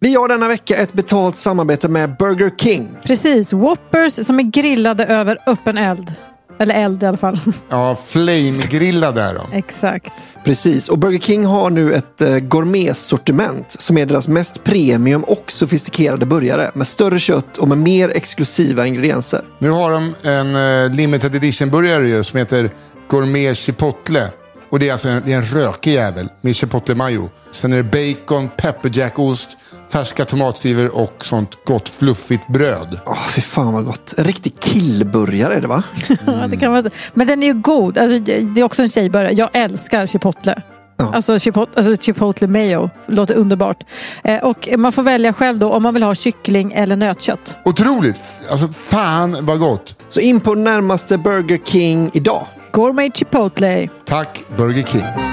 [0.00, 2.88] Vi har denna vecka ett betalt samarbete med Burger King.
[3.04, 6.14] Precis, Whoppers som är grillade över öppen eld.
[6.60, 7.38] Eller eld i alla fall.
[7.68, 9.46] Ja, flame-grilla där då.
[9.52, 10.12] Exakt.
[10.44, 15.44] Precis, och Burger King har nu ett eh, gourmetsortiment som är deras mest premium och
[15.46, 19.40] sofistikerade burgare med större kött och med mer exklusiva ingredienser.
[19.58, 22.70] Nu har de en eh, limited edition-burgare som heter
[23.08, 24.30] Gourmet Chipotle.
[24.70, 27.30] Och det är alltså en, det är en rökig jävel med chipotle mayo.
[27.50, 29.56] Sen är det bacon, pepperjackost,
[29.92, 33.00] färska tomatskivor och sånt gott fluffigt bröd.
[33.06, 34.14] Åh, fy fan vad gott.
[34.16, 35.82] En riktig killburgare är det va?
[36.26, 36.94] Ja, det kan man säga.
[37.14, 37.98] Men den är ju god.
[37.98, 39.32] Alltså, det är också en tjejburgare.
[39.32, 40.62] Jag älskar chipotle.
[40.98, 41.12] Ja.
[41.14, 42.90] Alltså, chipot, alltså chipotle mayo.
[43.06, 43.84] Låter underbart.
[44.24, 47.56] Eh, och man får välja själv då om man vill ha kyckling eller nötkött.
[47.64, 48.20] Otroligt!
[48.50, 49.94] Alltså fan vad gott!
[50.08, 52.46] Så in på närmaste Burger King idag.
[52.72, 53.88] Gourmet chipotle.
[54.04, 55.25] Tack Burger King.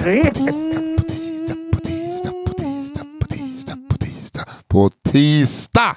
[0.00, 0.34] På tisdag,
[0.96, 2.34] på tisdag, på tisdag,
[3.20, 4.46] på tisdag, på tisdag.
[4.68, 5.96] På tisdag!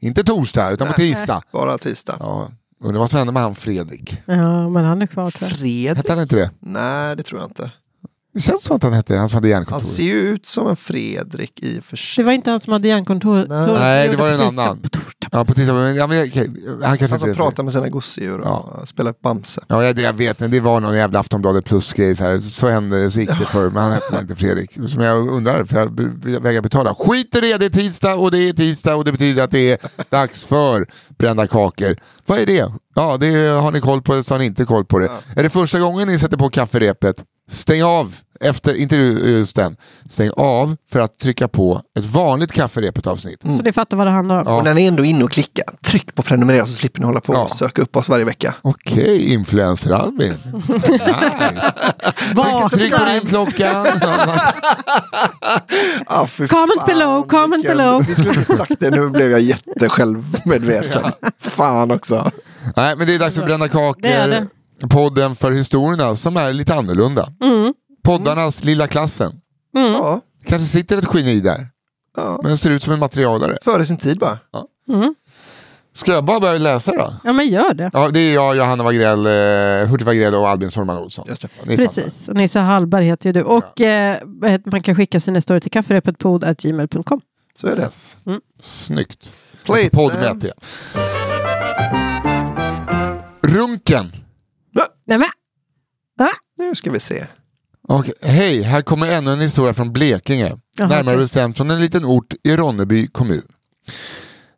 [0.00, 1.42] Inte torsdag, utan på tisdag.
[1.52, 2.16] Bara tisdag.
[2.20, 2.48] Ja,
[2.84, 4.22] undrar vad som hände med han Fredrik.
[4.26, 5.58] Ja, men han är kvar tror jag.
[5.58, 5.96] Fredrik?
[5.96, 6.50] Hette han inte det?
[6.60, 7.72] Nej, det tror jag inte.
[8.34, 9.86] Det känns som att han hette han som hade Han hjärnkontor.
[9.86, 12.22] ser ju ut som en Fredrik i och för sig.
[12.22, 13.46] Det var inte han som hade järnkontor.
[13.78, 14.08] Nej.
[14.08, 14.82] Det var en annan.
[15.36, 15.74] Ja, på tisdag.
[15.74, 16.50] Men, ja, men, okej,
[16.82, 18.82] han kanske som inte pratar med sina gosedjur och Ja.
[18.86, 19.60] spelar Bamse.
[19.68, 20.38] Ja, jag, jag vet.
[20.38, 22.16] Det var någon jävla Aftonbladet plus-grej.
[22.16, 22.40] Så, här.
[22.40, 24.72] så hände så gick det för Men han hette inte Fredrik.
[24.88, 26.94] Som jag undrar, för jag vägrar betala.
[26.94, 29.72] Skit i det, det är tisdag och det är tisdag och det betyder att det
[29.72, 29.78] är
[30.10, 30.86] dags för
[31.18, 31.96] brända kakor.
[32.26, 32.72] Vad är det?
[32.94, 35.10] Ja, det har ni koll på eller så har ni inte koll på det.
[35.36, 37.16] Är det första gången ni sätter på kafferepet?
[37.50, 39.76] Stäng av efter, inte just den,
[40.10, 43.42] stäng av för att trycka på ett vanligt kafferepet avsnitt.
[43.42, 44.44] Så det fattar vad det handlar om.
[44.46, 44.56] Ja.
[44.56, 47.20] Och när ni är ändå inne och klickar, tryck på prenumerera så slipper ni hålla
[47.20, 47.54] på och Ja.
[47.56, 48.54] söka upp oss varje vecka.
[48.62, 50.34] Okej, influencer Albin.
[52.34, 52.76] Nice.
[52.76, 53.86] Tryck på din klockan.
[56.06, 58.04] Ah, för Comment fan, below, comment vilken- below.
[58.06, 61.04] Du skulle inte sagt det, nu blev jag jättesjälvmedveten.
[61.40, 62.30] Fan också.
[62.76, 64.02] Nej, men det är dags för Brända kakor.
[64.02, 64.46] Det är det.
[64.88, 67.28] Podden för historierna som är lite annorlunda.
[67.42, 67.74] Mm.
[68.06, 69.40] Poddarnas lilla klassen.
[69.72, 71.66] Ja, Kanske sitter ett geni där.
[72.16, 72.40] Ja.
[72.42, 73.58] Men ser ut som en materialare.
[73.64, 74.38] före sin tid bara.
[75.92, 77.14] Ska jag bara börja läsa då?
[77.24, 77.90] Ja, men gör det.
[77.92, 81.26] Ja, det är jag, Johanna Wagrell, eh, Hurtig Wagrell och Albin Sorman Olsson.
[81.64, 81.76] Det.
[81.76, 82.28] Precis.
[82.28, 83.42] Och Nisse Hallberg heter ju du.
[83.42, 87.20] Och eh, vad heter- man kan skicka sina story till kafferepetpod.gmail.com.
[87.60, 87.82] Så är det.
[87.82, 88.16] Yes.
[88.62, 89.32] Snyggt.
[89.64, 90.34] Plates, Alltså, podd eh.
[90.34, 90.54] vet jag.
[93.42, 94.12] Runken.
[95.06, 95.28] Nej, men.
[96.58, 97.26] Nu ska vi se.
[97.88, 100.56] Och, hej, här kommer ännu en historia från Blekinge.
[100.78, 103.42] Jaha, närmare bestämt från en liten ort i Ronneby kommun.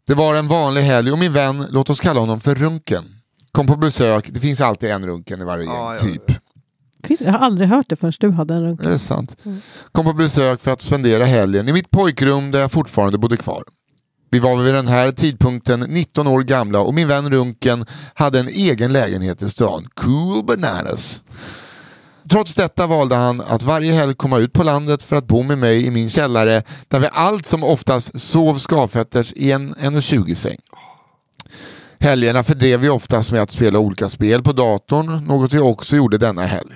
[0.07, 3.05] Det var en vanlig helg och min vän, låt oss kalla honom för Runken,
[3.53, 4.29] kom på besök.
[4.33, 6.23] Det finns alltid en Runken i varje gäng, Ja, ja, typ.
[7.21, 8.83] Jag har aldrig hört det förrän du hade en runk.
[8.83, 9.37] Det är sant.
[9.93, 13.63] Kom på besök för att spendera helgen i mitt pojkrum där jag fortfarande bodde kvar.
[14.31, 18.49] Vi var vid den här tidpunkten 19 år gamla och min vän Runken hade en
[18.49, 19.87] egen lägenhet i stan.
[19.95, 21.23] Cool bananas.
[22.31, 25.59] Trots detta valde han att varje helg komma ut på landet för att bo med
[25.59, 30.59] mig i min källare där vi allt som oftast sov skavfötters i en 1,20 säng.
[32.01, 36.19] Helgerna fördrev vi oftast med att spela olika spel på datorn, något vi också gjorde
[36.19, 36.75] denna helg.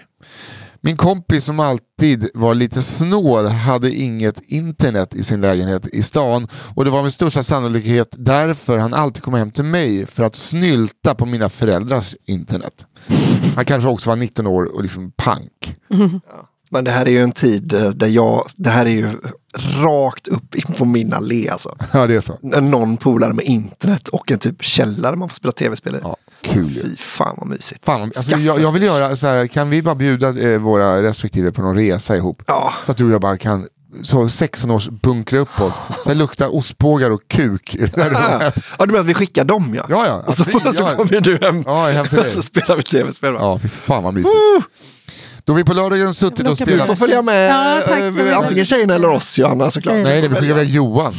[0.80, 6.48] Min kompis som alltid var lite snål hade inget internet i sin lägenhet i stan
[6.74, 10.34] och det var med största sannolikhet därför han alltid kom hem till mig för att
[10.34, 12.86] snylta på mina föräldrars internet.
[13.54, 15.76] Han kanske också var 19 år och liksom pank.
[16.70, 19.10] Men det här är ju en tid eh, där jag, det här är ju
[19.82, 21.76] rakt upp på min allé alltså.
[21.92, 22.38] Ja, det är så.
[22.42, 25.98] När Någon polare med internet och en typ källare man får spela tv-spel i.
[26.02, 26.80] Ja, kul.
[26.84, 27.84] Fy fan vad mysigt.
[27.84, 31.52] Fan, alltså, jag, jag vill göra så här, kan vi bara bjuda eh, våra respektive
[31.52, 32.42] på någon resa ihop?
[32.46, 32.72] Ja.
[32.86, 33.68] Så att du och jag bara kan
[34.02, 35.80] så 16-års bunkra upp oss.
[36.04, 38.54] Det luktar ostbågar och kuk i det där rummet.
[38.78, 39.84] Ja, du menar att vi skickar dem ja?
[39.88, 40.22] Ja, ja.
[40.26, 40.94] Och så, vi- så ja.
[40.94, 42.32] kommer du hem Ja, hem till och dig.
[42.34, 43.34] så spelar vi tv-spel.
[43.38, 44.34] Ja, fy fan vad mysigt.
[45.44, 46.86] Då vi på lördagen suttit och Locka Du spelat...
[46.86, 49.94] får följa med Ja, tack, eh, antingen tjejerna eller oss Johanna såklart.
[49.94, 51.14] Nej, nej, vi skickar iväg Johan.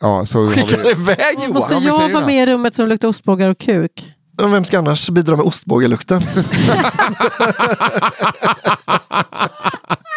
[0.00, 0.90] Ja, så Skickar vi...
[0.90, 1.18] iväg
[1.48, 1.84] Måste Johan.
[1.84, 4.08] Men jag vara med i rummet som luktar ostbågar och kuk?
[4.42, 6.22] Vem ska annars bidra med ostbågelukten?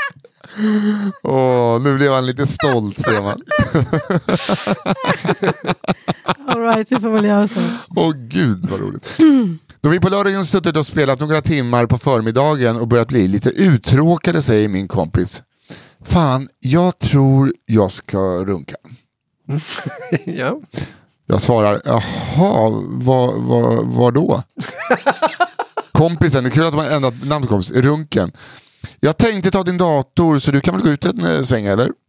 [1.23, 3.41] Åh, nu blev han lite stolt ser man.
[6.47, 7.59] All right, vi får väl göra så.
[7.95, 9.17] Åh gud vad roligt.
[9.81, 13.49] Då vi på lördagen suttit och spelat några timmar på förmiddagen och börjat bli lite
[13.49, 15.41] uttråkade säger min kompis.
[16.05, 18.75] Fan, jag tror jag ska runka.
[20.25, 20.59] ja.
[21.25, 24.43] Jag svarar, jaha, vad, vad, vad då?
[25.91, 28.31] Kompisen, det är kul att man ändrat namn på kompis, Runken.
[28.99, 31.89] Jag tänkte ta din dator så du kan väl gå ut en eh, sväng eller?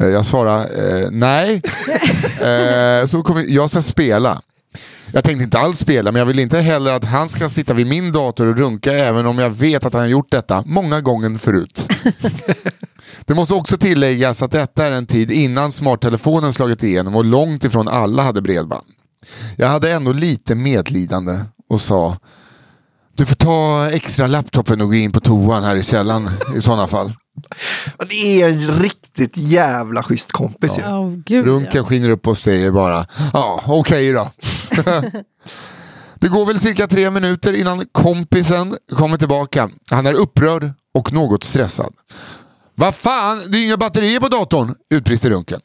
[0.00, 1.54] Eh, jag svarar, eh, nej.
[2.40, 4.42] eh, så kommer, jag ska spela.
[5.12, 7.86] Jag tänkte inte alls spela, men jag vill inte heller att han ska sitta vid
[7.86, 11.38] min dator och runka även om jag vet att han har gjort detta många gånger
[11.38, 11.92] förut.
[13.24, 17.64] Det måste också tilläggas att detta är en tid innan smarttelefonen slagit igenom och långt
[17.64, 18.86] ifrån alla hade bredband.
[19.56, 21.38] Jag hade ändå lite medlidande
[21.68, 22.16] och sa
[23.20, 26.86] Du får ta extra laptopen och gå in på toan här i källaren i sådana
[26.86, 27.12] fall.
[28.08, 30.82] Det är en riktigt jävla schysst kompis ju.
[30.82, 34.30] Oh, gud, Runken skiner upp och säger bara Ja, okej då.
[36.14, 39.70] Det går väl cirka tre minuter innan kompisen kommer tillbaka.
[39.90, 41.94] Han är upprörd och något stressad.
[42.74, 45.60] Vad fan, det är inga batterier på datorn, utbrister Runken.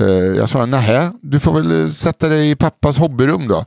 [0.00, 3.64] Eh, jag svarar, nähä, du får väl eh, sätta dig i pappas hobbyrum då.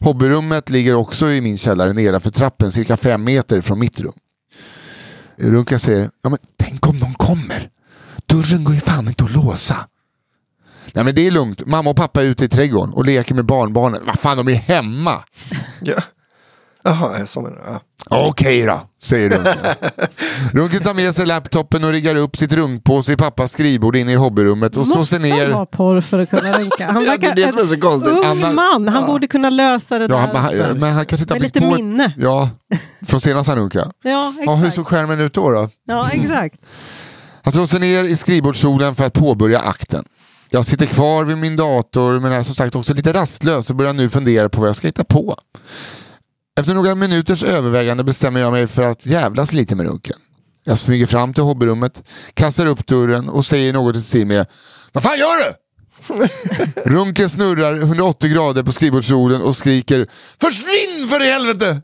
[0.00, 4.12] Hobbyrummet ligger också i min källare nedanför trappen, cirka fem meter från mitt rum.
[5.36, 7.70] Runka säger, ja men tänk om någon kommer.
[8.26, 9.76] Dörren går ju fan inte att låsa.
[10.94, 13.46] Nej men det är lugnt, mamma och pappa är ute i trädgården och leker med
[13.46, 14.00] barnbarnen.
[14.06, 15.24] Vad fan, de är hemma.
[15.80, 16.02] Ja.
[16.84, 17.62] Jaha, jag så menar du.
[17.66, 17.80] ja.
[18.28, 19.56] Okej då, säger Runken.
[20.52, 24.14] Runken tar med sig laptopen och riggar upp sitt runkpåse i pappas skrivbord inne i
[24.14, 25.48] hobbyrummet och slår Måste sig han ner.
[25.50, 26.86] vara porr för att kunna runka?
[26.92, 28.12] Han Ja, det är verkar det som är så konstigt.
[28.12, 28.88] ung Anna- man.
[28.88, 30.32] Han borde kunna lösa det Ja, där.
[30.32, 32.12] men, han, men han kanske inte har Med byggt lite på ett- minne.
[32.18, 32.50] Ja,
[33.06, 33.84] från senast han runkade.
[34.02, 34.10] Ja,
[34.46, 34.74] Ja, hur exakt.
[34.74, 35.50] såg skärmen ut då?
[35.50, 35.68] då?
[35.86, 36.54] Ja, exakt.
[37.42, 40.04] Han slår sig ner i skrivbordsstolen för att påbörja akten.
[40.50, 43.92] Jag sitter kvar vid min dator men är som sagt också lite rastlös och börjar
[43.92, 45.36] nu fundera på vad jag ska hitta på.
[46.60, 50.16] Efter några minuters övervägande bestämmer jag mig för att jävlas lite med runken.
[50.64, 52.02] Jag smyger fram till hobbyrummet,
[52.34, 54.46] kastar upp dörren och säger något stil med
[54.92, 55.54] Vad fan gör du?
[56.90, 60.06] runken snurrar 180 grader på skrivbordsstolen och skriker
[60.40, 61.82] Försvinn för i helvete!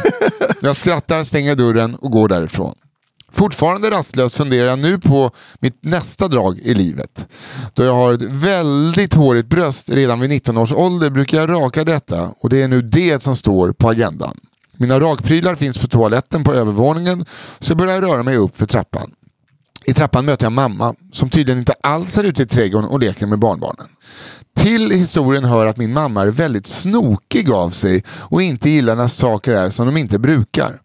[0.60, 2.74] jag skrattar, stänger dörren och går därifrån.
[3.32, 5.30] Fortfarande rastlös funderar jag nu på
[5.60, 7.26] mitt nästa drag i livet.
[7.74, 11.84] Då jag har ett väldigt hårigt bröst redan vid 19 års ålder brukar jag raka
[11.84, 14.36] detta och det är nu det som står på agendan.
[14.72, 17.24] Mina rakprylar finns på toaletten på övervåningen
[17.60, 19.10] så jag börjar röra mig upp för trappan.
[19.84, 23.26] I trappan möter jag mamma som tydligen inte alls är ute i trädgården och leker
[23.26, 23.86] med barnbarnen.
[24.56, 29.08] Till historien hör att min mamma är väldigt snokig av sig och inte gillar när
[29.08, 30.80] saker är som de inte brukar.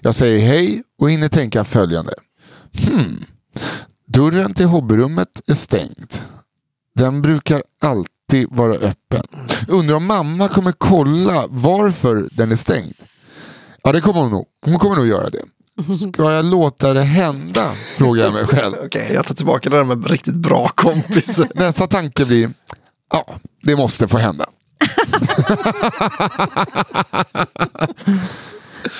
[0.00, 2.14] Jag säger hej och hinner tänka följande.
[2.86, 3.24] Hmm.
[4.06, 6.14] Dörren till hobbyrummet är stängd.
[6.94, 9.22] Den brukar alltid vara öppen.
[9.68, 12.94] Undrar om mamma kommer kolla varför den är stängd.
[13.82, 14.46] Ja det kommer hon nog.
[14.64, 15.44] Hon kommer nog göra det.
[16.12, 17.70] Ska jag låta det hända?
[17.96, 18.74] Frågar jag mig själv.
[18.84, 21.40] Okej, jag tar tillbaka det där med riktigt bra kompis.
[21.54, 22.50] Nästa tanke blir,
[23.12, 23.26] ja,
[23.62, 24.46] det måste få hända.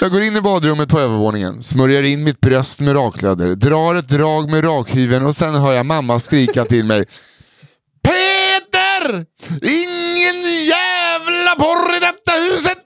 [0.00, 4.08] Jag går in i badrummet på övervåningen, smörjer in mitt bröst med raklödder, drar ett
[4.08, 7.04] drag med rakhyveln och sen hör jag mamma skrika till mig.
[8.02, 9.26] Peter!
[9.62, 12.78] Ingen jävla porr i detta huset!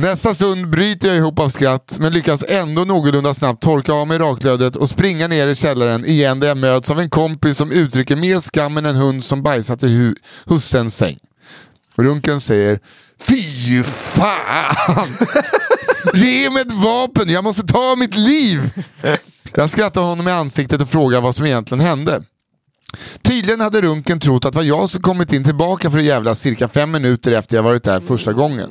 [0.00, 4.18] Nästa stund bryter jag ihop av skratt men lyckas ändå någorlunda snabbt torka av mig
[4.18, 8.16] raklödet och springa ner i källaren igen där jag möts av en kompis som uttrycker
[8.16, 10.16] mer skam än en hund som bajsat i hu-
[10.46, 11.18] hussens säng.
[11.96, 12.78] Runken säger
[13.26, 15.08] Fy fan!
[16.14, 18.70] Ge mig ett vapen, jag måste ta mitt liv!
[19.54, 22.22] Jag skrattade honom i ansiktet och frågade vad som egentligen hände.
[23.22, 26.40] Tydligen hade Runken trott att det var jag som kommit in tillbaka för att jävlas
[26.40, 28.70] cirka fem minuter efter jag varit där första gången.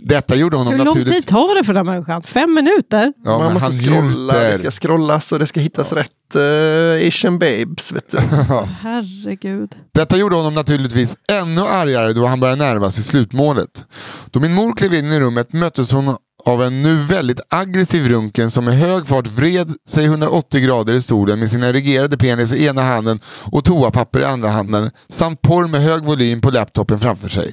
[0.00, 1.14] Detta gjorde honom Hur lång naturligt...
[1.14, 2.22] tid tar det för den här människan?
[2.22, 3.12] Fem minuter?
[3.24, 4.58] Ja, Man måste scrolla, det njuter.
[4.58, 7.92] ska scrollas och det ska hittas rätt uh, Asian babes.
[7.92, 8.18] Vet du.
[8.80, 9.74] Herregud.
[9.94, 13.84] Detta gjorde honom naturligtvis ännu argare då han började närma sig slutmålet.
[14.30, 16.16] Då min mor klev in i rummet möttes hon
[16.46, 21.02] av en nu väldigt aggressiv runken som med hög fart vred sig 180 grader i
[21.02, 25.68] stolen med sin erigerade penis i ena handen och toapapper i andra handen samt porr
[25.68, 27.52] med hög volym på laptopen framför sig.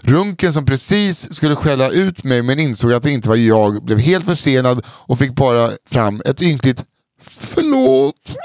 [0.00, 3.98] Runken som precis skulle skälla ut mig men insåg att det inte var jag blev
[3.98, 6.84] helt försenad och fick bara fram ett ynkligt
[7.22, 8.36] Förlåt.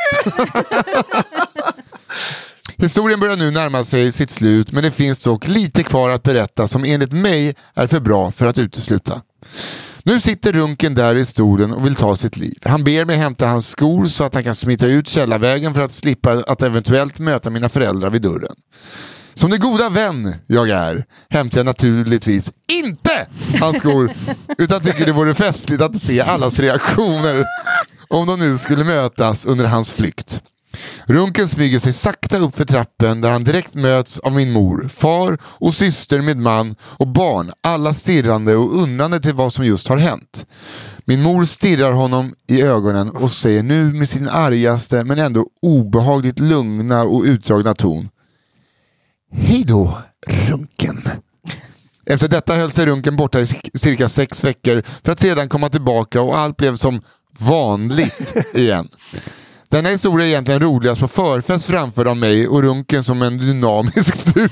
[2.78, 6.68] Historien börjar nu närma sig sitt slut men det finns dock lite kvar att berätta
[6.68, 9.22] som enligt mig är för bra för att utesluta.
[10.04, 12.58] Nu sitter Runken där i stolen och vill ta sitt liv.
[12.64, 15.92] Han ber mig hämta hans skor så att han kan smita ut källarvägen för att
[15.92, 18.56] slippa att eventuellt möta mina föräldrar vid dörren.
[19.34, 23.28] Som den goda vän jag är hämtar jag naturligtvis inte
[23.60, 24.12] hans skor
[24.58, 27.46] utan tycker det vore festligt att se allas reaktioner
[28.08, 30.42] om de nu skulle mötas under hans flykt.
[31.06, 35.38] Runken smyger sig sakta upp för trappen där han direkt möts av min mor, far
[35.44, 39.98] och syster med man och barn, alla stirrande och undrande till vad som just har
[39.98, 40.46] hänt.
[41.06, 46.40] Min mor stirrar honom i ögonen och säger nu med sin argaste men ändå obehagligt
[46.40, 48.10] lugna och utdragna ton.
[49.32, 51.10] Hej då, Runken.
[52.06, 56.22] Efter detta höll sig Runken borta i cirka sex veckor för att sedan komma tillbaka
[56.22, 57.02] och allt blev som
[57.40, 58.88] vanligt igen.
[59.74, 64.26] Denna historia är egentligen roligast på förfest framför av mig och Runken som en dynamisk
[64.34, 64.48] duo.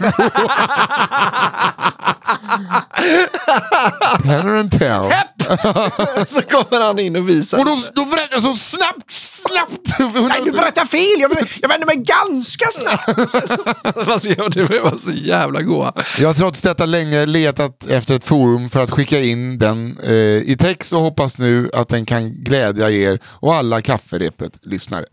[4.24, 5.12] Penner and tell.
[6.30, 7.60] Så kommer han in och visar.
[7.60, 10.00] Och då, då berättar jag så snabbt, snabbt.
[10.30, 11.22] Nej, du berättar fel!
[11.22, 11.32] Jag,
[11.62, 13.08] jag vänder mig ganska snabbt.
[14.10, 15.94] alltså, det var så jävla goa.
[16.20, 20.14] Jag har trots detta länge letat efter ett forum för att skicka in den eh,
[20.14, 25.06] i text och hoppas nu att den kan glädja er och alla kafferepet-lyssnare.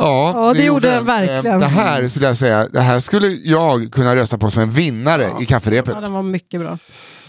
[0.00, 1.60] Ja, Ja, det vi gjorde den verkligen.
[1.60, 5.30] Det här skulle jag säga, det här skulle jag kunna rösta på som en vinnare
[5.40, 5.94] i kafferepet.
[5.94, 6.78] Ja, den var mycket bra.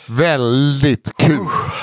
[0.06, 1.38] Väldigt kul.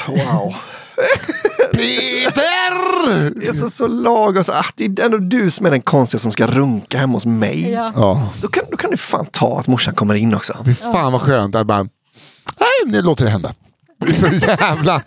[0.06, 0.54] Wow.
[1.72, 3.30] Peter!
[3.40, 4.44] Det är så, så lagom.
[4.44, 7.26] Så, ah, det är ändå du som är den konstiga som ska runka hemma hos
[7.26, 7.72] mig.
[7.72, 7.92] Ja.
[7.96, 10.56] Ja, Då, kan, då kan du fan ta att morsan kommer in också.
[10.64, 13.54] fy fan vad skönt att bara, nej nu låter det hända.
[14.06, 15.02] Det är så jävla,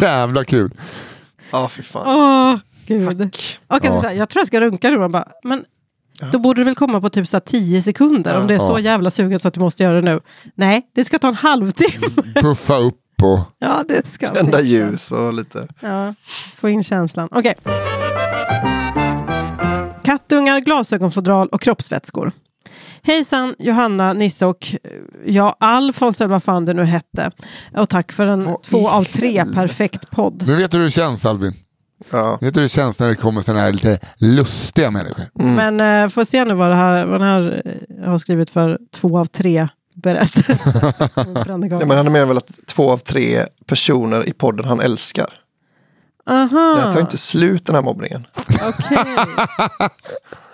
[0.00, 0.70] jävla kul.
[1.52, 2.02] Ja, fy fan.
[2.06, 2.54] Åh,
[2.86, 3.18] gud.
[3.18, 3.58] Tack.
[3.66, 4.98] Och jag, så här, jag tror jag ska runka nu.
[4.98, 5.64] Man bara, men
[6.32, 8.78] då borde det väl komma på typ så här 10 sekunder om det är så
[8.78, 10.20] jävla sugen så att du måste göra det nu.
[10.54, 12.06] Nej, det ska ta en halvtimme.
[12.34, 13.38] Puffa upp och...
[13.58, 15.68] ja, det ska Tända ljus och lite.
[15.80, 16.14] Ja,
[16.54, 17.28] få in känslan.
[17.30, 17.54] Okej.
[20.04, 22.32] Kattungar, glasögonfodral och kroppsvätskor.
[23.02, 24.90] Hejsan Johanna, Nisse och eh,
[25.26, 27.30] ja, Alfons eller vad fan det nu hette.
[27.76, 30.44] Och tack för en två av tre perfekt podd.
[30.46, 31.52] Nu vet du hur det känns Albin.
[32.10, 32.38] Ja.
[32.40, 35.24] Vet du hur det känns när det kommer sådana här lite lustiga människor?
[35.34, 37.62] Men eh, får se nu vad, det här, vad den här
[38.02, 40.94] eh, har skrivit för två av tre berättelser.
[41.68, 41.88] Galan.
[41.88, 45.28] men han menar väl att två av tre personer i podden han älskar.
[46.30, 48.26] Aha, Det här tar inte slut den här mobbningen.
[48.68, 48.98] okej.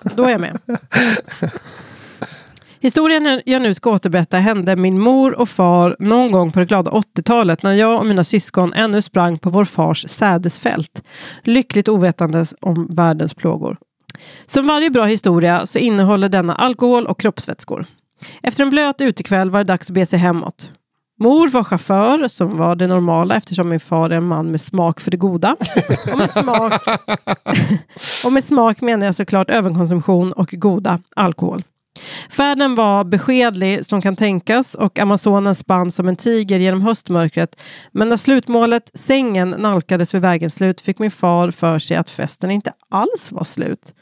[0.16, 0.58] Då är jag med.
[2.82, 6.90] Historien jag nu ska återberätta hände min mor och far någon gång på det glada
[6.90, 11.02] 80-talet när jag och mina syskon ännu sprang på vår fars sädesfält.
[11.42, 13.76] Lyckligt ovetandes om världens plågor.
[14.46, 17.86] Som varje bra historia så innehåller denna alkohol och kroppsvätskor.
[18.42, 20.70] Efter en blöt utekväll var det dags att be sig hemåt.
[21.20, 25.00] Mor var chaufför, som var det normala eftersom min far är en man med smak
[25.00, 25.56] för det goda.
[26.12, 26.72] Och med smak,
[28.24, 31.62] och med smak menar jag såklart överkonsumtion och goda alkohol.
[32.30, 37.62] Färden var beskedlig som kan tänkas och Amazonen spann som en tiger genom höstmörkret.
[37.92, 42.50] Men när slutmålet, sängen, nalkades vid vägens slut fick min far för sig att festen
[42.50, 43.94] inte alls var slut.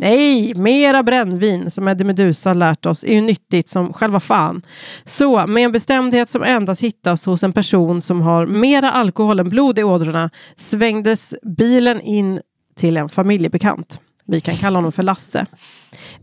[0.00, 4.62] Nej, mera brännvin som Eddie Meduza lärt oss är ju nyttigt som själva fan.
[5.04, 9.48] Så med en bestämdhet som endast hittas hos en person som har mera alkohol än
[9.48, 12.40] blod i ådrorna svängdes bilen in
[12.76, 14.00] till en familjebekant.
[14.26, 15.46] Vi kan kalla honom för Lasse.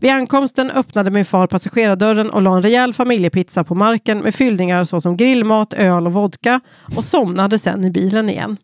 [0.00, 4.84] Vid ankomsten öppnade min far passagerardörren och la en rejäl familjepizza på marken med fyllningar
[4.84, 6.60] såsom grillmat, öl och vodka
[6.96, 8.56] och somnade sen i bilen igen.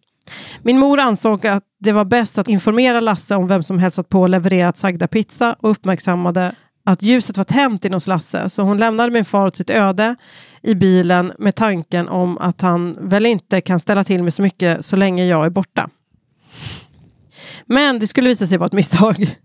[0.63, 4.21] Min mor ansåg att det var bäst att informera Lasse om vem som hälsat på
[4.21, 6.55] och levererat sagda pizza och uppmärksammade
[6.85, 10.17] att ljuset var tänt inom Lasse så hon lämnade min far åt sitt öde
[10.63, 14.85] i bilen med tanken om att han väl inte kan ställa till med så mycket
[14.85, 15.89] så länge jag är borta.
[17.67, 19.37] Men det skulle visa sig vara ett misstag.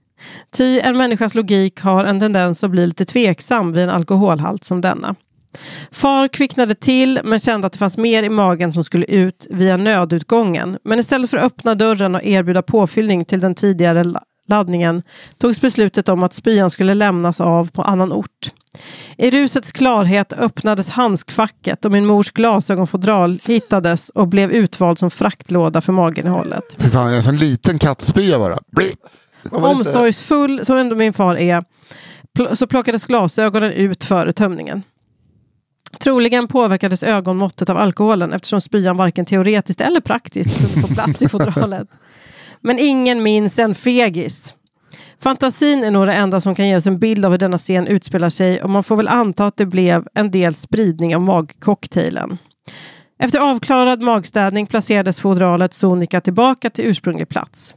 [0.57, 4.81] Ty en människas logik har en tendens att bli lite tveksam vid en alkoholhalt som
[4.81, 5.15] denna.
[5.91, 9.77] Far kvicknade till men kände att det fanns mer i magen som skulle ut via
[9.77, 10.77] nödutgången.
[10.83, 14.13] Men istället för att öppna dörren och erbjuda påfyllning till den tidigare
[14.49, 15.01] laddningen
[15.37, 18.51] togs beslutet om att spyan skulle lämnas av på annan ort.
[19.17, 25.81] I rusets klarhet öppnades handskfacket och min mors glasögonfodral hittades och blev utvald som fraktlåda
[25.81, 26.63] för maginnehållet.
[26.77, 28.57] Fy fan, en sån liten kattspya bara.
[28.71, 28.93] Bli.
[29.51, 31.63] Omsorgsfull som ändå min far är
[32.39, 34.83] pl- så plockades glasögonen ut före tömningen.
[35.99, 41.27] Troligen påverkades ögonmåttet av alkoholen eftersom spyan varken teoretiskt eller praktiskt kunde få plats i
[41.29, 41.87] fodralet.
[42.61, 44.53] Men ingen minns en fegis.
[45.19, 47.87] Fantasin är nog det enda som kan ge oss en bild av hur denna scen
[47.87, 52.37] utspelar sig och man får väl anta att det blev en del spridning av magcocktailen.
[53.19, 57.75] Efter avklarad magstädning placerades fodralet sonika tillbaka till ursprunglig plats.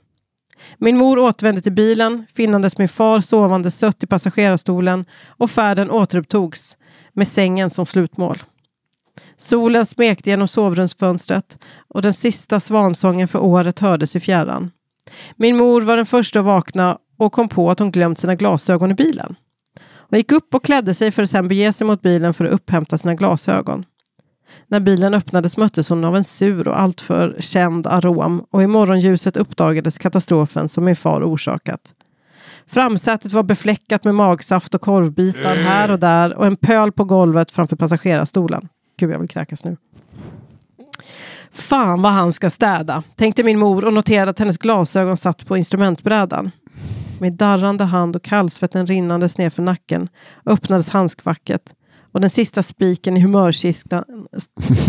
[0.79, 6.76] Min mor återvände till bilen, finnandes min far sovande sött i passagerarstolen och färden återupptogs
[7.12, 8.38] med sängen som slutmål.
[9.37, 14.71] Solen smekte genom sovrumsfönstret och den sista svansången för året hördes i fjärran.
[15.37, 18.90] Min mor var den första att vakna och kom på att hon glömt sina glasögon
[18.90, 19.37] i bilen.
[20.11, 22.50] Hon gick upp och klädde sig för att sedan bege sig mot bilen för att
[22.50, 23.85] upphämta sina glasögon.
[24.69, 29.37] När bilen öppnades möttes hon av en sur och alltför känd arom och i morgonljuset
[29.37, 31.95] uppdagades katastrofen som min far orsakat.
[32.67, 37.50] Framsätet var befläckat med magsaft och korvbitar här och där och en pöl på golvet
[37.50, 38.69] framför passagerarstolen.
[38.97, 39.76] Gud, jag vill kräkas nu.
[41.52, 45.57] Fan vad han ska städa, tänkte min mor och noterade att hennes glasögon satt på
[45.57, 46.50] instrumentbrädan.
[47.19, 50.09] Med darrande hand och kallsvetten rinnandes ner för nacken
[50.47, 51.75] öppnades handskfacket
[52.12, 54.05] och den sista spiken i humörkistan,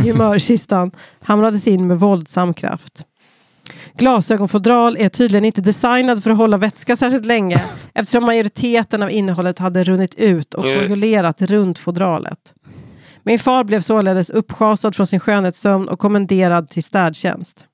[0.03, 3.05] i humörkistan hamrades in med våldsam kraft.
[3.97, 7.63] Glasögonfodral är tydligen inte designad för att hålla vätska särskilt länge
[7.93, 12.53] eftersom majoriteten av innehållet hade runnit ut och koagulerat runt fodralet.
[13.23, 17.65] Min far blev således uppschasad från sin skönhetssömn och kommenderad till städtjänst.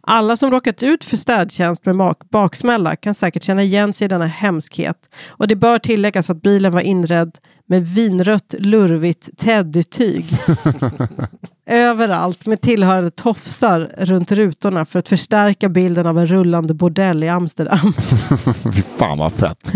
[0.00, 4.08] Alla som råkat ut för städtjänst med bak- baksmälla kan säkert känna igen sig i
[4.08, 4.96] denna hemskhet.
[5.28, 10.26] Och det bör tilläggas att bilen var inredd med vinrött lurvigt teddytyg.
[11.66, 17.28] Överallt med tillhörande tofsar runt rutorna för att förstärka bilden av en rullande bordell i
[17.28, 17.92] Amsterdam.
[18.74, 19.72] Fy fan vad fett.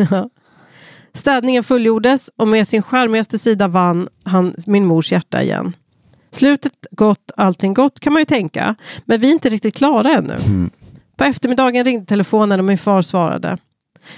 [1.15, 5.77] Städningen fullgjordes och med sin charmigaste sida vann han min mors hjärta igen.
[6.31, 8.75] Slutet gott, allting gott kan man ju tänka.
[9.05, 10.69] Men vi är inte riktigt klara ännu.
[11.17, 13.59] På eftermiddagen ringde telefonen och min far svarade.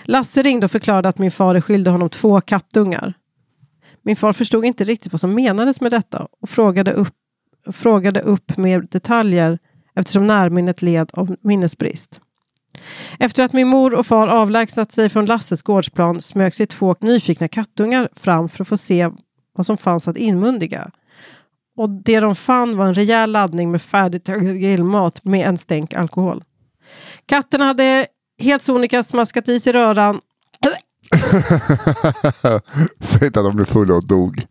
[0.03, 3.15] Lasse ringde och förklarade att min far är skyldig honom två kattungar.
[4.05, 7.15] Min far förstod inte riktigt vad som menades med detta och frågade upp,
[7.73, 9.59] frågade upp mer detaljer
[9.95, 12.21] eftersom närminnet led av minnesbrist.
[13.19, 17.49] Efter att min mor och far avlägsnat sig från Lasses gårdsplan smög sig två nyfikna
[17.49, 19.11] kattungar fram för att få se
[19.57, 20.91] vad som fanns att inmundiga.
[21.77, 26.45] Och det de fann var en rejäl laddning med färdigtuggad grillmat med en stänk alkohol.
[27.27, 28.07] Katterna hade
[28.39, 30.21] helt sonika smaskat i sig röran
[33.01, 34.47] Säg inte att de blev fulla och dog.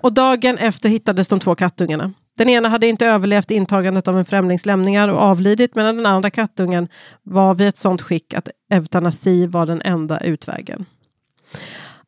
[0.00, 2.12] och dagen efter hittades de två kattungarna.
[2.38, 6.30] Den ena hade inte överlevt intagandet av en främlings lämningar och avlidit medan den andra
[6.30, 6.88] kattungen
[7.22, 10.86] var vid ett sånt skick att eutanasi var den enda utvägen.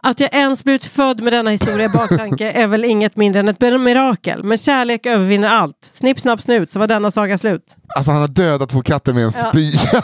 [0.03, 3.49] Att jag ens blivit född med denna historia i baktanke är väl inget mindre än
[3.49, 4.43] ett mirakel.
[4.45, 5.77] Men kärlek övervinner allt.
[5.93, 7.77] Snipp, snapp, snut så var denna saga slut.
[7.97, 10.03] Alltså han har dödat två katter med en spya.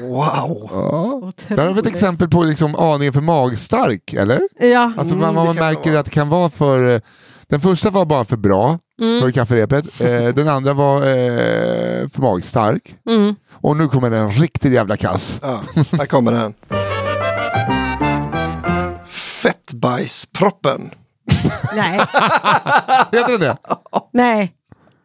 [0.02, 1.30] Wow.
[1.48, 4.40] Där har vi ett exempel på liksom aningen för magstark, eller?
[4.60, 6.00] Ja, Alltså Mm, man, man det märker vara.
[6.00, 6.94] att det kan vara för...
[6.94, 7.00] eh,
[7.48, 9.20] Den första var bara för bra, Mm.
[9.22, 10.00] för kafferepet.
[10.00, 12.94] Eh, den andra var eh, för magstark.
[13.08, 13.34] Mm.
[13.52, 15.38] Och nu kommer den riktigt jävla kass.
[15.42, 15.60] Ja,
[15.98, 16.54] här kommer den.
[19.46, 20.90] Fettbajsproppen.
[21.74, 21.98] nej,
[23.12, 23.56] Heter den det?
[24.12, 24.52] nej.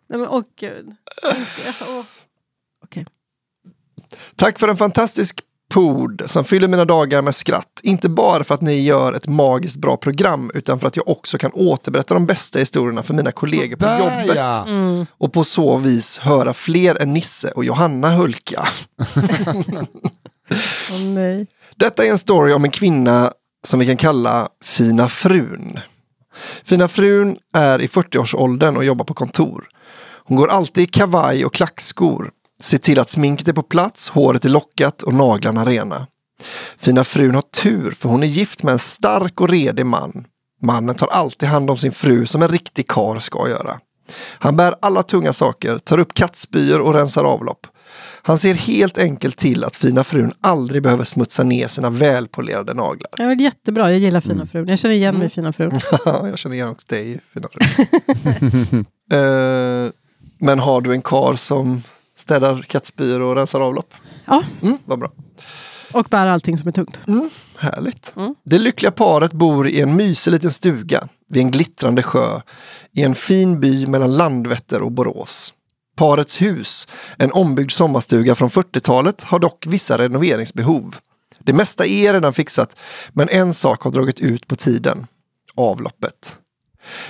[0.10, 0.96] Nej men åh gud.
[1.24, 2.04] Åh.
[2.84, 3.06] Okej.
[4.36, 5.42] Tack för en fantastisk
[5.74, 7.80] pod som fyller mina dagar med skratt.
[7.84, 11.38] Inte bara för att ni gör ett magiskt bra program utan för att jag också
[11.38, 14.36] kan återberätta de bästa historierna för mina kollegor på jobbet.
[14.36, 14.66] ja!
[15.18, 18.68] Och på så vis höra fler än Nisse och Johanna Hulka.
[21.16, 21.48] Nej.
[21.76, 23.32] Detta är en story om en kvinna
[23.68, 25.80] som vi kan kalla Fina frun.
[26.64, 29.70] Fina frun är i 40-årsåldern och jobbar på kontor.
[30.24, 32.32] Hon går alltid i kavaj och klackskor.
[32.62, 36.08] Ser till att sminket är på plats, håret är lockat och naglarna rena.
[36.78, 40.26] Fina frun har tur för hon är gift med en stark och redig man.
[40.62, 43.80] Mannen tar alltid hand om sin fru som en riktig kar ska göra.
[44.40, 47.68] Han bär alla tunga saker, tar upp kattspyor och rensar avlopp.
[48.24, 53.12] Han ser helt enkelt till att fina frun aldrig behöver smutsa ner sina välpolerade naglar.
[53.18, 54.68] Det var jättebra, jag gillar fina frun.
[54.68, 55.72] Jag känner igen mig i fina frun.
[56.06, 57.60] Ja, jag känner igen också dig, fina fru.
[59.12, 59.90] Eh,
[60.40, 61.82] men har du en kar som
[62.18, 63.94] Städar kattspyor och rensar avlopp.
[64.26, 65.12] Ja, Mm, vad bra.
[65.94, 67.00] och bär allting som är tungt.
[67.58, 68.14] Härligt.
[68.46, 72.42] Det lyckliga paret bor i en mysig liten stuga vid en glittrande sjö
[72.94, 75.54] i en fin by mellan Landvetter och Borås.
[75.96, 80.96] Parets hus, en ombyggd sommarstuga från 40-talet, har dock vissa renoveringsbehov.
[81.40, 82.76] Det mesta är redan fixat,
[83.14, 85.08] men en sak har dragit ut på tiden.
[85.56, 86.38] Avloppet.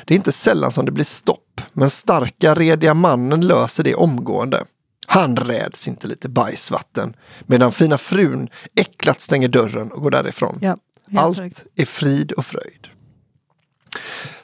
[0.05, 4.63] Det är inte sällan som det blir stopp, men starka rediga mannen löser det omgående.
[5.07, 10.59] Han räds inte lite bajsvatten, medan fina frun äcklat stänger dörren och går därifrån.
[10.61, 10.77] Ja,
[11.17, 12.87] Allt är frid och fröjd.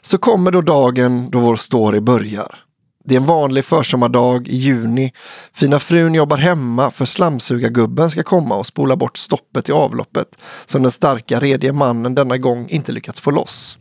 [0.02, 2.67] Så kommer då dagen då vår story börjar.
[3.08, 5.14] Det är en vanlig försommardag i juni.
[5.54, 10.28] Fina frun jobbar hemma för slamsugargubben ska komma och spola bort stoppet i avloppet
[10.66, 13.78] som den starka rediga mannen denna gång inte lyckats få loss.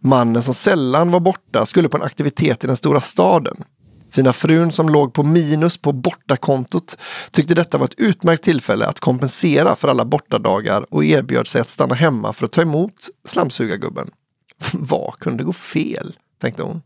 [0.00, 3.64] Mannen som sällan var borta skulle på en aktivitet i den stora staden.
[4.10, 6.96] Fina frun som låg på minus på bortakontot
[7.30, 11.70] tyckte detta var ett utmärkt tillfälle att kompensera för alla bortadagar och erbjöd sig att
[11.70, 14.10] stanna hemma för att ta emot slamsugargubben.
[14.72, 16.16] Vad kunde gå fel?
[16.40, 16.82] tänkte hon.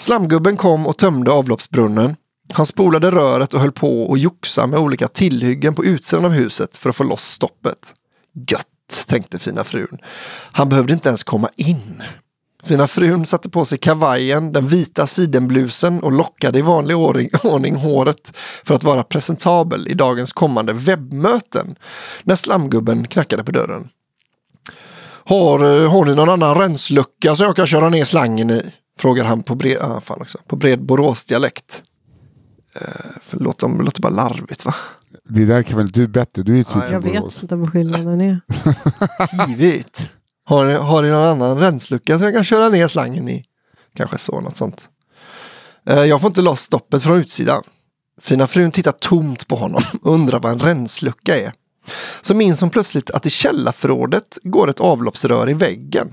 [0.00, 2.16] Slamgubben kom och tömde avloppsbrunnen.
[2.52, 6.76] Han spolade röret och höll på och joxa med olika tillhyggen på utsidan av huset
[6.76, 7.92] för att få loss stoppet.
[8.50, 9.98] Gött, tänkte fina frun.
[10.52, 12.02] Han behövde inte ens komma in.
[12.64, 17.76] Fina frun satte på sig kavajen, den vita sidenblusen och lockade i vanlig ordning, ordning
[17.76, 21.76] håret för att vara presentabel i dagens kommande webbmöten
[22.22, 23.88] när slamgubben knackade på dörren.
[25.24, 28.72] Har, eh, har ni någon annan renslucka så jag kan köra ner slangen i?
[29.00, 31.82] Frågar han på bred, ah, fan också, på bred Boråsdialekt.
[32.74, 32.80] Eh,
[33.22, 34.74] för det låter, bara larvigt va?
[35.28, 36.42] Det där kan väl du bättre?
[36.42, 38.40] Du är ju typ Jag vet inte vad skillnaden är.
[39.46, 40.10] Kivigt.
[40.44, 43.44] Har ni, har ni någon annan renslucka så jag kan köra ner slangen i?
[43.96, 44.88] Kanske så, något sånt.
[45.86, 47.62] Eh, jag får inte loss stoppet från utsidan.
[48.20, 51.52] Fina frun tittar tomt på honom och undrar vad en renslucka är.
[52.22, 56.12] Så minns hon plötsligt att i källarförrådet går ett avloppsrör i väggen.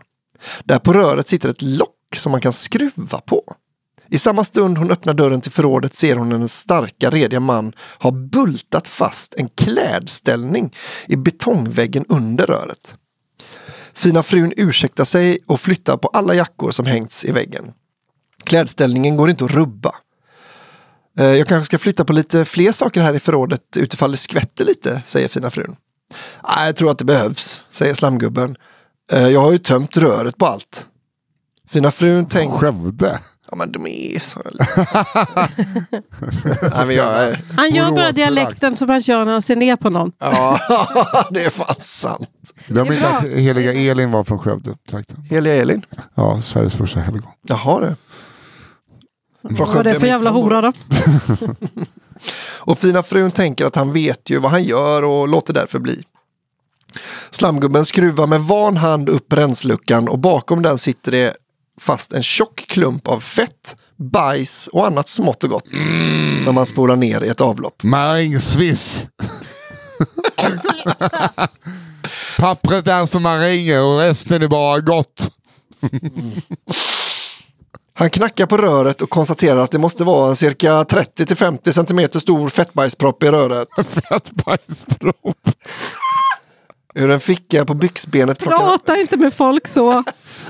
[0.64, 3.56] Där på röret sitter ett lock som man kan skruva på.
[4.10, 8.12] I samma stund hon öppnar dörren till förrådet ser hon en starka rediga man ha
[8.12, 10.76] bultat fast en klädställning
[11.08, 12.96] i betongväggen under röret.
[13.94, 17.72] Fina frun ursäktar sig och flyttar på alla jackor som hängts i väggen.
[18.44, 19.96] Klädställningen går inte att rubba.
[21.20, 24.66] Eh, jag kanske ska flytta på lite fler saker här i förrådet utifall det skvätter
[24.66, 25.76] lite, säger fina frun.
[26.44, 28.56] Nej, jag tror att det behövs, säger slamgubben.
[29.12, 30.86] Eh, jag har ju tömt röret på allt.
[31.70, 32.58] Fina frun tänker...
[32.58, 33.20] Skövde?
[33.52, 34.42] Ja men de är så...
[36.76, 37.42] Nej, men jag är...
[37.58, 40.12] Han gör bara dialekten som han kör när han ser ner på någon.
[40.20, 40.60] Ja,
[41.32, 42.30] det är fan sant.
[42.68, 44.76] Glöm inte att heliga Elin var från Skövde.
[44.90, 45.22] trakten.
[45.30, 45.86] Heliga Elin.
[46.16, 47.32] Ja, Sveriges första helgon.
[47.42, 47.80] Jaha.
[47.82, 47.96] Från
[49.42, 50.74] Vad är Skövde, det för jävla hora då?
[52.60, 56.04] Och fina frun tänker att han vet ju vad han gör och låter därför bli.
[57.32, 61.36] Slamgubben skruvar med van hand upp rensluckan och bakom den sitter det
[61.82, 65.70] fast en tjock klump av fett, bajs och annat smått och gott.
[66.44, 67.84] Som man spolar ner i ett avlopp.
[67.84, 69.06] Maringsviss.
[72.38, 75.30] Pappret är som maringer och resten är bara gott.
[77.94, 82.50] Han knackar på röret och konstaterar att det måste vara en cirka 30-50 cm stor
[82.50, 83.68] fettbajspropp i röret.
[83.88, 85.50] Fett bajspropp.
[86.96, 90.04] Ur en ficka på byxbenet plockar Prata inte med folk så.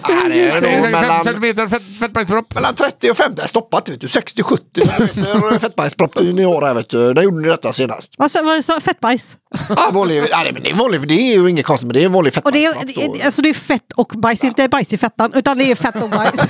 [0.07, 0.13] Det
[0.49, 2.55] är Det är nog mellan- Fettmeter, fett- fettbajspropp.
[2.55, 4.59] Mellan 30 och 50, jag stoppat vet du, 60-70
[4.97, 7.13] cm fettbajspropp i år här vet du.
[7.13, 8.13] Där gjorde ni detta senast.
[8.17, 9.35] Vad sa sa- Fettbajs.
[9.69, 12.01] Ja, vanlig, ja, det- men det är vanlig, det är ju inget konstigt men det
[12.01, 12.89] är en vanlig Och det fettbajspropp.
[12.97, 13.13] är, då.
[13.13, 16.03] det- alltså det är fett och bajs, inte bajs i fettan, utan det är fett
[16.03, 16.31] och bajs.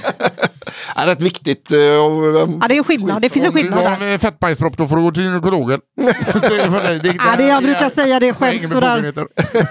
[0.96, 1.72] Ja, rätt viktigt.
[1.72, 4.14] eh, Ja, det är skillnad, det finns en Om du skillnad har där.
[4.14, 5.80] en fettbajspropp då får du gå till gynekologen.
[6.02, 6.06] Är
[7.18, 9.14] Ja, det jag brukar säga det är ingen skämt sådär.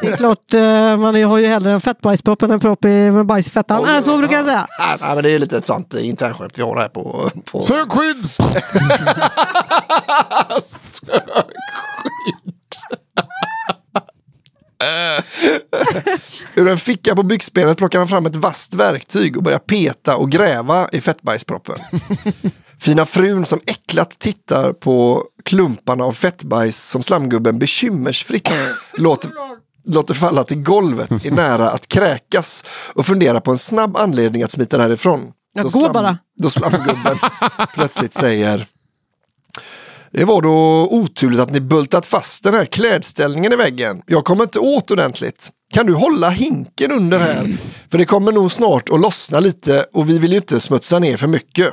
[0.01, 0.61] Det är klart, eh,
[0.97, 3.89] man har ju hellre en fettbajspropp än en propp i- med bajs i fettan.
[3.97, 4.67] Äh, så brukar jag säga.
[4.79, 7.31] nej, men det är lite ett sånt eh, internskämt vi har här på...
[7.53, 7.67] på...
[7.67, 8.29] Sök skydd!
[16.55, 20.31] Ur en ficka på byxbenet plockar han fram ett vasst verktyg och börjar peta och
[20.31, 21.77] gräva i fettbajsproppen.
[22.79, 28.53] Fina frun som äcklat tittar på klumparna av fettbajs som slamgubben bekymmersfritt
[28.93, 29.31] låter,
[29.85, 34.53] låter falla till golvet är nära att kräkas och funderar på en snabb anledning att
[34.53, 35.33] smita därifrån.
[35.55, 36.19] Ja, Då gå bara.
[36.39, 37.19] Då slamgubben
[37.75, 38.67] plötsligt säger
[40.17, 44.03] det var då oturligt att ni bultat fast den här klädställningen i väggen.
[44.07, 45.51] Jag kommer inte åt ordentligt.
[45.73, 47.57] Kan du hålla hinken under här?
[47.91, 51.17] För det kommer nog snart att lossna lite och vi vill ju inte smutsa ner
[51.17, 51.69] för mycket.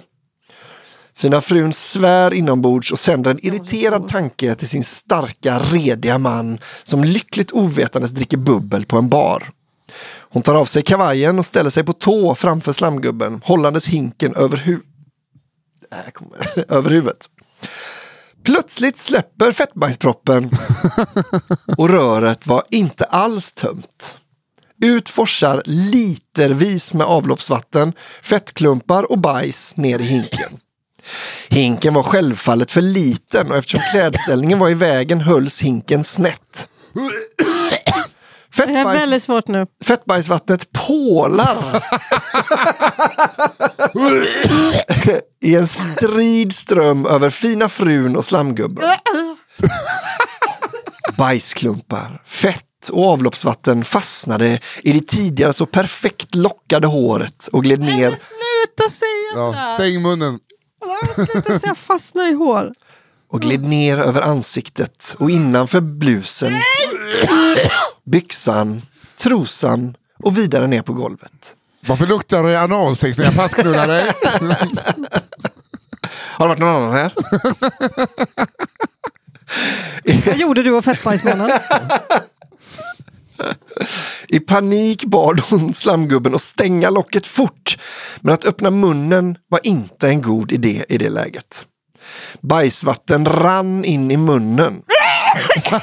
[1.16, 7.04] Fina frun svär inombords och sänder en irriterad tanke till sin starka, rediga man som
[7.04, 9.50] lyckligt ovetandes dricker bubbel på en bar.
[10.20, 14.58] Hon tar av sig kavajen och ställer sig på tå framför slamgubben, hållandes hinken över,
[14.58, 14.80] hu
[15.94, 17.30] Äh, över huvudet.
[18.44, 20.50] Plötsligt släpper fettbajsproppen
[21.78, 24.18] och röret var inte alls tömt.
[24.82, 30.60] Ut forsar litervis med avloppsvatten, fettklumpar och bajs ner i hinken.
[31.50, 36.70] Hinken var självfallet för liten och eftersom klädställningen var i vägen hölls hinken snett.
[38.56, 39.66] Det är Fettbajs, väldigt svårt nu.
[39.84, 41.82] fettbajsvattnet pålar
[45.44, 48.84] i en strid ström över fina frun och slamgubben.
[51.18, 58.10] Bajsklumpar, fett och avloppsvatten fastnade i det tidigare så perfekt lockade håret och gled ner,
[58.10, 59.74] Sluta säga Ja, sådär!
[59.74, 60.40] stäng munnen.
[61.16, 62.72] Sluta säga fastna i hår.
[63.32, 66.54] och gled ner över ansiktet och innanför blusen,
[68.04, 68.82] byxan,
[69.18, 71.56] trosan och vidare ner på golvet.
[71.88, 74.14] Varför luktar det analsex när jag passknullar dig?
[76.12, 77.14] Har det varit någon annan här?
[80.26, 81.52] Vad gjorde du och fettbajsmannen?
[84.28, 87.78] I panik bad hon slamgubben att stänga locket fort.
[88.22, 91.68] Men att öppna munnen var inte en god idé i det läget.
[92.42, 94.84] Bajsvatten rann in i munnen.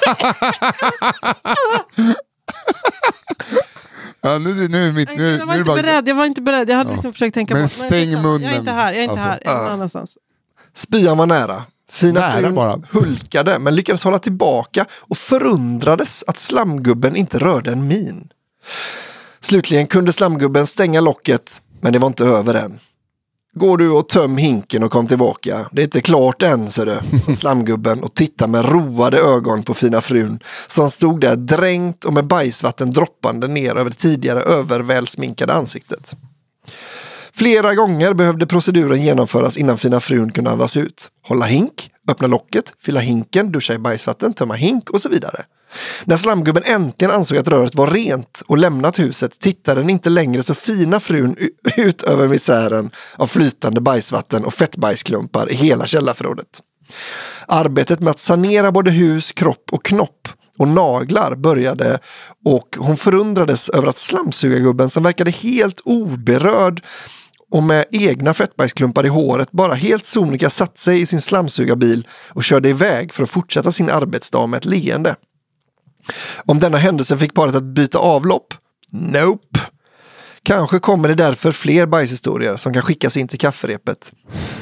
[4.23, 5.83] Ja, nu, nu, är mitt, nu, jag var inte bara...
[5.83, 6.09] beredd.
[6.09, 6.69] Jag var inte beredd.
[6.71, 7.71] Jag hade liksom försökt tänka Men bort.
[7.71, 8.55] stäng liksom, Jag är munnen.
[8.55, 8.93] inte här.
[8.93, 9.29] Jag är inte Alltså.
[9.29, 9.41] här.
[9.45, 10.19] Jag är någon annanstans.
[10.75, 11.65] Spyan var nära.
[11.91, 12.81] Fina Nära frun bara.
[12.91, 18.29] hulkade men lyckades hålla tillbaka och förundrades att slamgubben inte rörde en min.
[19.41, 22.79] Slutligen kunde slamgubben stänga locket men det var inte över än.
[23.55, 25.69] Går du och töm hinken och kom tillbaka.
[25.73, 27.01] Det är inte klart än, så du,
[27.35, 32.27] slamgubben och tittade med roade ögon på fina frun som stod där dränkt och med
[32.27, 36.17] bajsvatten droppande ner över det tidigare övervälsminkade ansiktet.
[37.33, 41.09] Flera gånger behövde proceduren genomföras innan fina frun kunde andas ut.
[41.29, 45.45] Hålla hink, öppna locket, fylla hinken, duscha i bajsvatten, tömma hink och så vidare.
[46.05, 50.43] När slamgubben äntligen ansåg att röret var rent och lämnat huset tittade den inte längre
[50.43, 51.37] så fina frun
[51.77, 56.61] ut över misären av flytande bajsvatten och fettbajsklumpar i hela källarförrådet.
[57.47, 61.99] Arbetet med att sanera både hus, kropp och knopp och naglar började
[62.45, 66.83] och hon förundrades över att slamsugargubben som verkade helt oberörd
[67.51, 72.45] och med egna fettbajsklumpar i håret bara helt sonika satt sig i sin slamsugarbil och
[72.45, 75.17] körde iväg för att fortsätta sin arbetsdag med ett leende.
[76.45, 78.55] Om denna händelse fick paret att byta avlopp?
[78.91, 79.61] Nope.
[80.43, 84.13] Kanske kommer det därför fler bajshistorier som kan skickas in till kafferepet.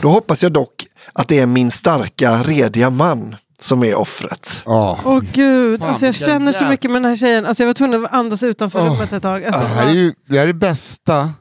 [0.00, 4.62] Då hoppas jag dock att det är min starka, rediga man som är offret.
[4.64, 4.98] Ja.
[5.04, 7.46] Åh gud, alltså jag känner så mycket med den här tjejen.
[7.46, 9.44] Alltså jag var tvungen att andas utanför rummet ett tag.
[9.44, 11.32] Alltså, Det här är ju det här är bästa,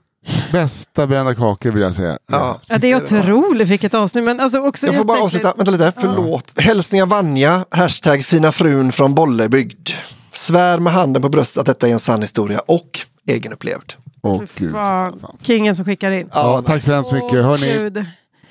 [0.51, 2.17] bästa brända kakor vill jag säga.
[2.31, 2.59] Ja.
[2.67, 4.23] ja, det är otroligt vilket avsnitt.
[4.23, 6.59] Men alltså också Jag får bara avsluta, vänta lite, förlåt.
[6.59, 9.89] Hälsningar Vanja, hashtag fina frun från Bollebygd.
[10.33, 13.93] Svär med handen på bröstet att detta är en sann historia och egenupplevd.
[14.23, 14.71] Åh, gud.
[14.73, 16.29] Fan, kingen som skickar in.
[16.33, 17.43] Ja, tack så hemskt mycket.
[17.43, 18.05] Hörni, Gud.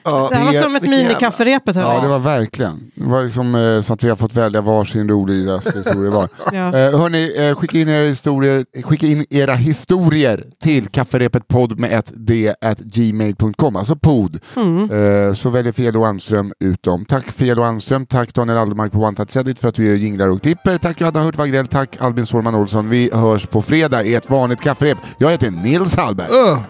[0.06, 1.76] Ja, Det här var som ett minikafferepet.
[1.76, 2.90] ja, det var verkligen.
[2.94, 6.28] Det var liksom eh, så att vi har fått välja varsin roligaste historia var.
[6.52, 6.66] Ja.
[6.66, 12.12] Eh, hörni, eh, skicka in era historier, skicka in era historier till kafferepetpodd med ett
[12.14, 14.38] d at gmail.com, alltså pod.
[14.56, 17.04] Eh, så väljer Fjäll och Almström ut dem.
[17.04, 19.94] Tack Fjäll och Almström, tack Daniel Aldermark på One Touch Edit för att du gör
[19.94, 20.78] jinglar och klipper.
[20.78, 22.88] Tack Johanna Hurt Wagrell, tack Albin Sårman Olsson.
[22.88, 24.98] Vi hörs på fredag i ett vanligt kafferep.
[25.18, 26.28] Jag heter Nils Hallberg.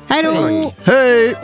[0.08, 0.72] Hej då!
[0.84, 1.36] Hej!